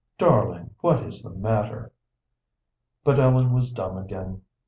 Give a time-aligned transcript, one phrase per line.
[0.17, 1.91] Darling, what is the matter?"
[3.03, 4.41] But Ellen was dumb again.